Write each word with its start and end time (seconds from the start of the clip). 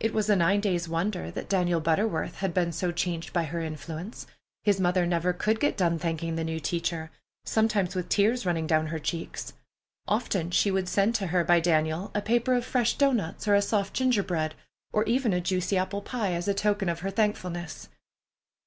It 0.00 0.12
was 0.12 0.28
a 0.28 0.36
nine 0.36 0.60
days' 0.60 0.86
wonder 0.86 1.30
that 1.30 1.48
Daniel 1.48 1.80
Butterworth 1.80 2.34
had 2.40 2.52
been 2.52 2.72
so 2.72 2.92
changed 2.92 3.32
by 3.32 3.44
her 3.44 3.62
influence. 3.62 4.26
His 4.64 4.78
mother 4.78 5.06
never 5.06 5.32
could 5.32 5.58
get 5.60 5.78
done 5.78 5.98
thanking 5.98 6.36
the 6.36 6.44
new 6.44 6.60
teacher, 6.60 7.10
sometimes 7.46 7.94
with 7.94 8.10
tears 8.10 8.44
running 8.44 8.66
down 8.66 8.88
her 8.88 8.98
cheeks. 8.98 9.54
Often 10.06 10.50
she 10.50 10.70
would 10.70 10.90
send 10.90 11.14
to 11.14 11.28
her 11.28 11.42
by 11.42 11.58
Daniel 11.58 12.10
a 12.14 12.20
paper 12.20 12.52
of 12.52 12.66
fresh 12.66 12.98
doughnuts 12.98 13.48
or 13.48 13.54
a 13.54 13.62
soft 13.62 13.94
ginger 13.94 14.22
bread, 14.22 14.54
or 14.92 15.04
even 15.04 15.32
a 15.32 15.40
juicy 15.40 15.78
apple 15.78 16.02
pie, 16.02 16.34
as 16.34 16.46
a 16.46 16.52
token 16.52 16.90
of 16.90 17.00
her 17.00 17.10
thankfulness. 17.10 17.88